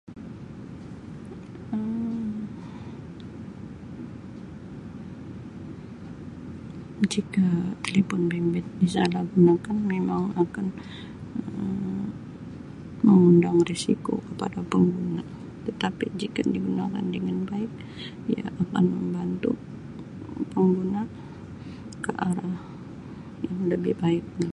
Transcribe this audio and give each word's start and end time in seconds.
Um 1.73 2.49
Jika 7.13 7.77
telefon 7.85 8.25
bimbit 8.31 8.65
disalahgunakan 8.83 9.77
memang 9.93 10.23
akan 10.43 10.65
Um 11.53 12.05
mengundang 13.05 13.57
risiko 13.69 14.13
kepada 14.29 14.59
pengguna 14.71 15.23
tetapi 15.67 16.05
jika 16.21 16.41
digunakan 16.55 17.01
dengan 17.15 17.37
baik 17.49 17.71
ia 18.33 18.43
akan 18.61 18.85
membantu 18.95 19.51
pengguna 20.53 21.01
ke 22.05 22.11
arah 22.29 22.59
yang 23.49 23.59
lebih 23.73 23.95
baik 24.03 24.23
lah. 24.39 24.49